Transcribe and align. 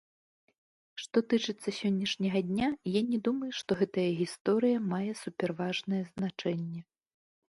Што 1.01 1.17
тычыцца 1.33 1.69
сённяшняга 1.79 2.39
дня, 2.47 2.69
я 2.91 3.01
не 3.11 3.19
думаю, 3.27 3.51
што 3.59 3.77
гэтая 3.81 4.07
гісторыя 4.21 4.77
мае 4.93 5.11
суперважнае 5.21 6.03
значэнне. 6.15 6.81